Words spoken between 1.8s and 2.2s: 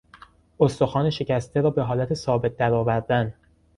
حالت